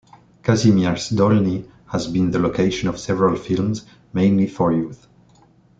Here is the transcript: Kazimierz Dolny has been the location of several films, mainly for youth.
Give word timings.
Kazimierz 0.41 1.09
Dolny 1.15 1.69
has 1.91 2.07
been 2.07 2.31
the 2.31 2.39
location 2.39 2.89
of 2.89 2.99
several 2.99 3.35
films, 3.35 3.85
mainly 4.13 4.47
for 4.47 4.73
youth. 4.73 5.05